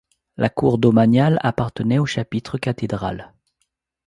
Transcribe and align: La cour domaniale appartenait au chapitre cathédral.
La 0.35 0.49
cour 0.49 0.79
domaniale 0.79 1.37
appartenait 1.43 1.99
au 1.99 2.07
chapitre 2.07 2.57
cathédral. 2.57 3.35